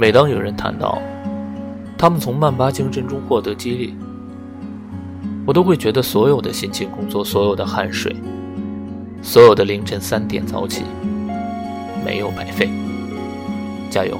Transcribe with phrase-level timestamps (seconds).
[0.00, 0.98] 每当有人谈到
[1.98, 3.94] 他们从曼巴精神中获得激励
[5.46, 8.16] 我都会觉得所有的辛勤工作所有的汗水
[9.20, 10.84] 所有的凌晨三点早起
[12.02, 12.70] 没有白费。
[13.90, 14.18] 加油。